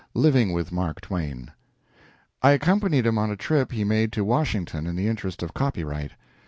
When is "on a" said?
3.19-3.35